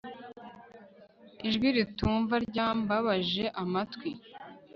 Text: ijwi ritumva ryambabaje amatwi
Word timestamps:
ijwi 1.47 1.67
ritumva 1.75 2.35
ryambabaje 2.47 3.45
amatwi 3.61 4.09